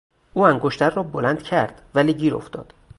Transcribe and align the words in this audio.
او 0.33 0.41
انگشتر 0.47 0.89
را 0.89 1.03
بلند 1.03 1.43
کرد 1.43 1.81
ولی 1.95 2.13
گیر 2.13 2.35
افتاد. 2.35 2.73